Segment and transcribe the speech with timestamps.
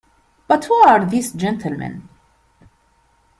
[0.47, 2.09] But who are these gentlemen?